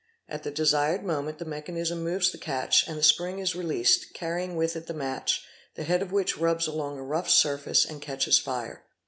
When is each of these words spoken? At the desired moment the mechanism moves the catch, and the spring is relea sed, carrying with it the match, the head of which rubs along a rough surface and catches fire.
At 0.27 0.41
the 0.41 0.49
desired 0.49 1.03
moment 1.03 1.37
the 1.37 1.45
mechanism 1.45 2.03
moves 2.03 2.31
the 2.31 2.39
catch, 2.39 2.87
and 2.87 2.97
the 2.97 3.03
spring 3.03 3.37
is 3.37 3.53
relea 3.53 3.85
sed, 3.85 4.07
carrying 4.15 4.55
with 4.55 4.75
it 4.75 4.87
the 4.87 4.95
match, 4.95 5.45
the 5.75 5.83
head 5.83 6.01
of 6.01 6.11
which 6.11 6.39
rubs 6.39 6.65
along 6.65 6.97
a 6.97 7.03
rough 7.03 7.29
surface 7.29 7.85
and 7.85 8.01
catches 8.01 8.39
fire. 8.39 8.83